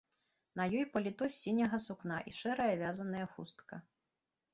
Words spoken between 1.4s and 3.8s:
сіняга сукна і шэрая вязаная хустка.